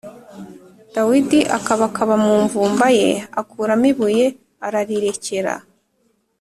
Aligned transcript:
Dawidi 0.93 1.39
akabakaba 1.57 2.13
mu 2.23 2.33
mvumba 2.43 2.87
ye 2.99 3.09
akuramo 3.41 3.85
ibuye 3.91 4.25
ararirekera 4.65 5.53